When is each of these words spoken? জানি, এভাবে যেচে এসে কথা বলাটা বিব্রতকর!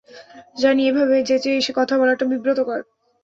জানি, 0.57 0.81
এভাবে 0.87 1.15
যেচে 1.29 1.49
এসে 1.59 1.71
কথা 1.79 1.95
বলাটা 1.97 2.25
বিব্রতকর! 2.31 2.79